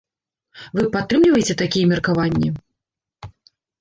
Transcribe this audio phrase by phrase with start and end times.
[0.77, 2.49] Вы падтрымліваеце такія меркаванні?